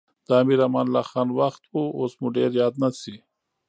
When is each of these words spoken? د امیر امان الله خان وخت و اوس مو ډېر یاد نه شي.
د 0.27 0.29
امیر 0.41 0.59
امان 0.67 0.85
الله 0.87 1.05
خان 1.11 1.29
وخت 1.39 1.61
و 1.67 1.77
اوس 1.99 2.13
مو 2.19 2.27
ډېر 2.37 2.51
یاد 2.61 2.73
نه 2.81 2.89
شي. 3.01 3.15